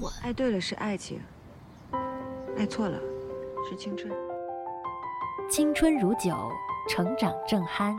[0.00, 0.12] 蠢。
[0.22, 1.20] 爱对了是爱情，
[2.56, 2.98] 爱错了
[3.68, 4.12] 是青春。
[5.50, 6.50] 青春如酒，
[6.88, 7.94] 成长正酣。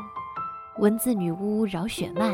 [0.79, 2.33] 文字女巫饶雪漫，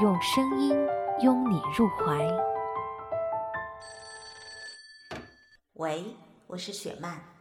[0.00, 0.76] 用声音
[1.20, 2.28] 拥你入怀。
[5.74, 6.04] 喂，
[6.46, 7.31] 我是雪漫。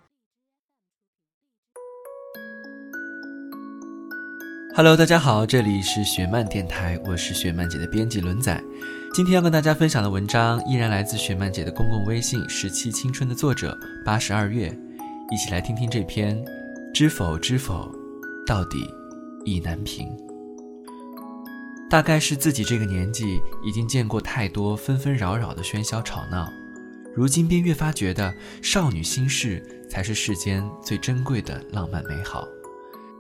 [4.73, 8.57] Hello，大家好，这里是雪漫电台，我是雪漫姐的编辑轮仔。
[9.13, 14.73] 今天要跟大家分享的文章依然来自雪漫姐的公共微信“十七青春”的作者八十二月，
[15.29, 16.41] 一起来听听这篇。
[16.93, 17.93] 知否知否，
[18.47, 18.89] 到底
[19.43, 20.07] 意难平。
[21.89, 26.47] 大概是自己这个年纪已经见过太多纷纷扰扰的喧嚣吵闹，
[27.13, 32.47] 如今便越发觉得少女心事才是世间最珍贵的浪漫美好。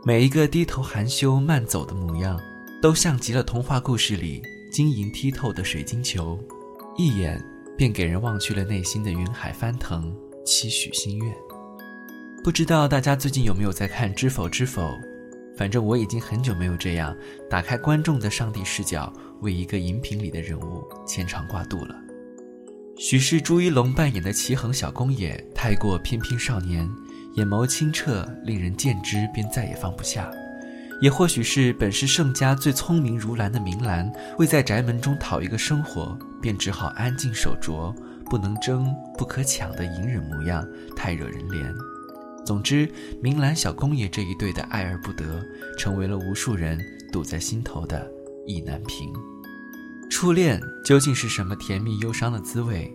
[0.03, 2.39] 每一个低头含羞慢走的模样，
[2.81, 6.39] 都像极了童话故事里晶莹剔透的水晶球，
[6.97, 7.39] 一眼
[7.77, 10.11] 便给人忘去了内心的云海翻腾，
[10.43, 11.31] 期许心愿。
[12.43, 14.81] 不知道大家最近有没有在看《知否知否》？
[15.55, 17.15] 反正我已经很久没有这样
[17.47, 21.95] 打开观众的上帝视角，为一个荧屏里的人物牵肠挂肚了。
[22.97, 26.89] 许是朱一龙扮演的齐衡小公爷太过翩翩少年，
[27.35, 30.29] 眼眸清澈，令人见之便再也放不下；
[31.01, 41.73] 也或许是本是盛家最聪明如兰的明兰，为在宅门中讨一个生活，便只好安静守拙，不能争不可抢的隐忍模样，太惹人怜。
[42.45, 42.89] 总之，
[43.21, 45.41] 明兰小公爷这一对的爱而不得，
[45.77, 46.79] 成为了无数人
[47.11, 48.05] 堵在心头的
[48.45, 49.13] 意难平。
[50.09, 52.93] 初恋究竟是什么甜蜜忧伤的滋味？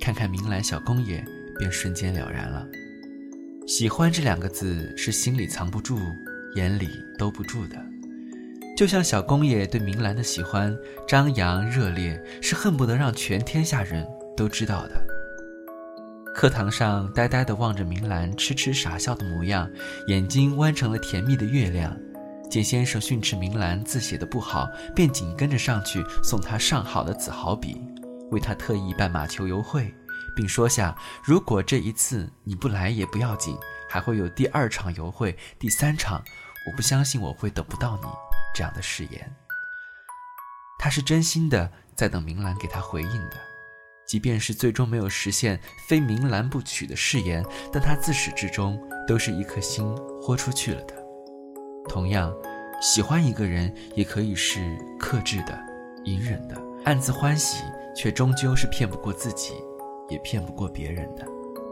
[0.00, 1.22] 看看明兰小公爷，
[1.58, 2.66] 便瞬间了然了。
[3.66, 5.98] 喜欢这两个字是心里藏不住，
[6.54, 6.86] 眼里
[7.18, 7.76] 兜不住的。
[8.76, 10.76] 就像小公爷对明兰的喜欢，
[11.08, 15.02] 张扬热烈，是恨不得让全天下人都知道的。
[16.34, 19.70] 课堂上，呆呆地望着明兰痴痴傻笑的模样，
[20.08, 21.96] 眼睛弯成了甜蜜的月亮。
[22.50, 27.80] 见先生训斥明兰字写的不好，便紧跟着上去送她上好的紫毫笔，
[28.30, 29.92] 为她特意办马球游会，
[30.34, 33.58] 并说下如果这一次你不来也不要紧，
[33.88, 36.22] 还会有第二场游会、第三场，
[36.66, 38.08] 我不相信我会等不到你
[38.54, 39.36] 这样的誓言。
[40.78, 43.36] 他是真心的在等明兰给他回应的。
[44.06, 45.58] 即便是最终没有实现
[45.88, 48.78] 非明兰不娶的誓言，但他自始至终
[49.08, 49.86] 都是一颗心
[50.20, 50.94] 豁出去了的。
[51.88, 52.30] 同样，
[52.82, 55.58] 喜欢一个人也可以是克制的、
[56.04, 57.64] 隐忍的，暗自欢喜，
[57.96, 59.54] 却终究是骗不过自己，
[60.08, 61.26] 也骗不过别人的。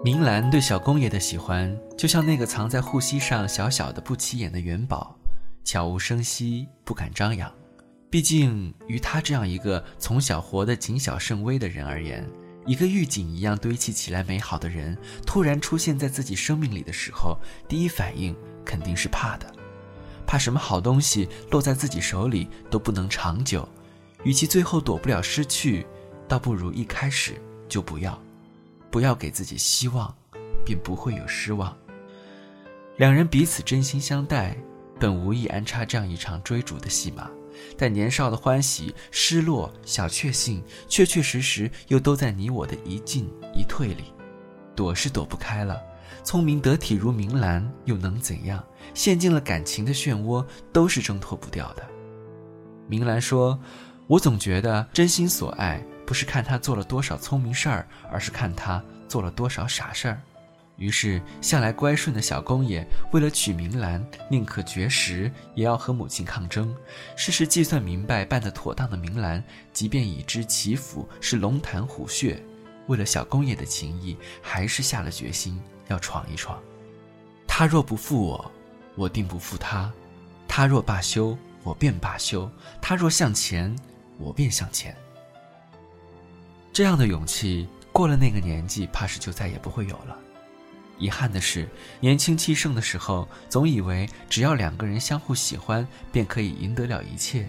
[0.05, 5.17] 明兰对小公爷的喜欢，就像那个藏在护膝上小小的不起眼的元宝，
[5.63, 7.53] 悄无声息，不敢张扬。
[8.11, 12.29] 毕竟，于他这样一个从小活得谨小慎微的人而言，
[12.67, 17.39] 一个玉锦一样堆砌起来美好的人，突然出现在自己生命里的时候，
[17.69, 19.47] 第一反应肯定是怕的，
[20.27, 23.67] 怕什么好东西落在自己手里都不能长久。
[24.25, 25.87] 与其最后躲不了失去，
[26.29, 27.41] 倒不如一开始
[27.73, 28.21] 就不要，
[28.91, 30.15] 不要给自己希望，
[30.63, 31.75] 便不会有失望。
[32.99, 34.55] 两人彼此真心相待，
[35.01, 37.31] 本无意安插这样一场追逐的戏码。
[37.79, 44.13] 但年少的欢喜、失落、小确幸，确确实实又都在你我的一进一退里，
[44.77, 45.81] 躲是躲不开了。
[46.23, 48.63] 聪明得体如明兰又能怎样？
[48.93, 50.45] 陷进了感情的漩涡，
[50.75, 51.83] 都是挣脱不掉的。
[52.87, 53.59] 明兰说
[54.07, 55.83] ：“我总觉得真心所爱，
[56.13, 60.21] 不是看他做了多少聪明事儿，而是看他做了多少傻事儿。”
[60.77, 66.77] 于是，向来乖顺的小公爷为了娶明兰，宁可绝食，也要和母亲抗争。
[67.17, 69.43] 事事计算明白、办得妥当的明兰，
[69.73, 72.39] 即便已知齐府是龙潭虎穴，
[72.89, 75.59] 为了小公爷的情谊，还是下了决心
[75.89, 76.63] 要闯一闯。
[77.49, 78.53] 他若不负我，
[78.97, 79.91] 我定不负他；
[80.47, 82.47] 他若罢休，我便罢休；
[82.83, 83.75] 他若向前，
[84.19, 84.95] 我便向前。
[86.73, 90.19] 这样的勇气，过了那个年纪，怕是就再也不会有了。
[90.99, 91.69] 遗憾的是，
[92.01, 97.47] 年轻气盛的时候，总以为只要两个人相互喜欢，便可以赢得了一切。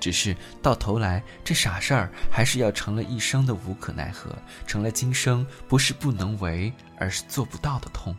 [0.00, 4.34] 只是到头来，这傻事儿还是要成了一生的无可奈何，
[4.66, 8.16] 成了今生不是不能为，而是做不到的痛。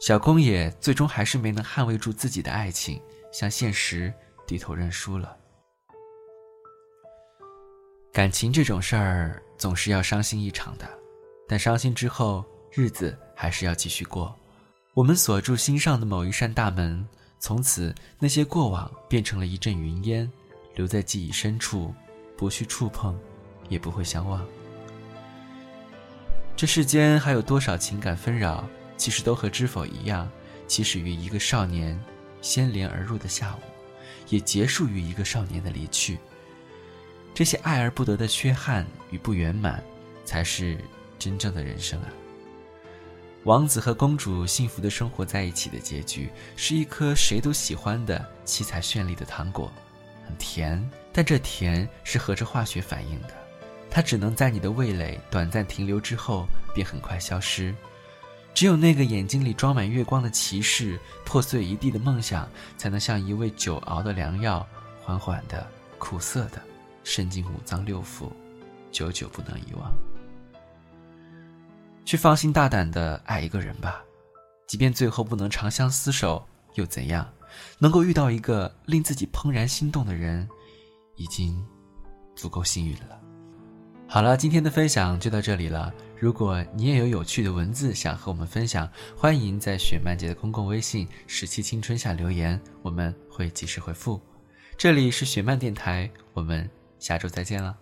[0.00, 3.00] 小公野最终还是没能捍卫住自己的爱情，
[3.32, 4.12] 向现实
[4.48, 5.36] 低头认输了。
[8.12, 10.86] 感情这种事儿总是要伤心一场的，
[11.48, 14.36] 但伤心之后，日子还是要继续过。
[14.92, 20.30] 我们锁住心上的某一扇大门，从此那些过往变成了一阵云烟。
[20.74, 21.94] 留在记忆深处，
[22.36, 23.18] 不去触碰，
[23.68, 24.46] 也不会相忘。
[26.54, 28.66] 这世间还有多少情感纷扰，
[28.98, 30.30] 其实都和知否一样，
[30.66, 31.98] 起始于一个少年
[32.42, 33.60] 先连而入的下午，
[34.28, 36.18] 也结束于一个少年的离去。
[37.34, 39.82] 这些爱而不得的缺憾与不圆满，
[40.24, 40.78] 才是
[41.18, 42.08] 真正的人生啊！
[43.44, 49.72] 王子和公主幸福的生活在一起的结局，是一颗谁都喜欢的七彩绚丽的糖果。
[50.24, 53.30] 很甜，但这甜是和着化学反应的，
[53.90, 57.74] 它只能在你的味蕾短暂停留之后便很快消失。
[58.54, 64.64] 只有那个眼睛里装满月光的骑士，破碎一地的梦想，才能像一味久熬的良药，
[65.00, 65.66] 缓缓的、
[65.98, 66.62] 苦涩的
[67.04, 68.30] 渗进五脏六腑，
[68.90, 69.92] 久久不能遗忘。
[72.04, 74.02] 去放心大胆的爱一个人吧，
[74.66, 76.44] 即便最后不能长相厮守，
[76.74, 77.26] 又怎样？
[77.78, 80.48] 能够遇到一个令自己怦然心动的人，
[81.16, 81.64] 已经
[82.34, 83.20] 足够幸运了。
[84.08, 85.92] 好了，今天的分享就到这里了。
[86.18, 94.20] 如果你也有有趣的文字想和我们分享，欢迎在雪漫姐的公共微信“十七青春”下留言，我们会及时回复。
[94.76, 96.68] 这里是雪漫电台，我们
[97.02, 97.81] 下周再见了。